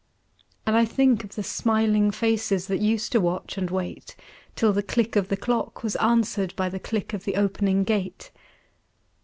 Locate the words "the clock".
5.27-5.83